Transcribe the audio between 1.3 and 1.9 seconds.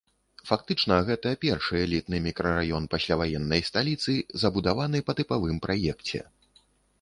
першы